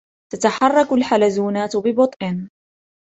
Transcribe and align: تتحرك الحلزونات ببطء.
تتحرك 0.33 0.91
الحلزونات 0.93 1.75
ببطء. 1.77 2.47